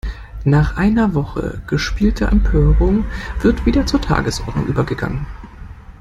[0.45, 3.05] Nach einer Woche gespielter Empörung
[3.41, 5.27] wird wieder zur Tagesordnung übergegangen.